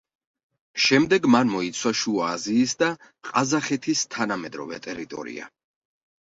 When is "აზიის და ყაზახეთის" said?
2.37-4.03